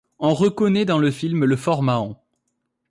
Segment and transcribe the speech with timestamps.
[0.17, 2.17] On reconnaît dans le film le fort Mahon.